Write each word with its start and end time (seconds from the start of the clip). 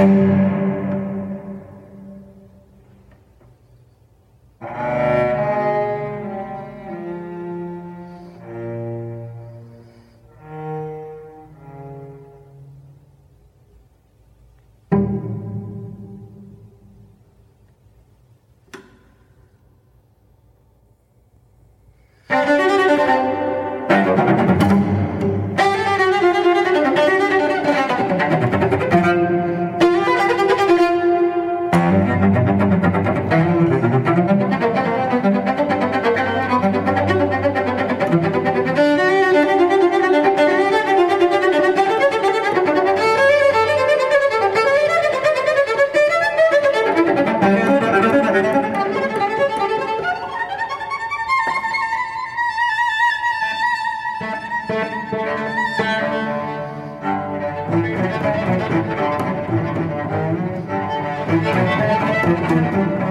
you 0.00 0.49
Thank 62.72 63.09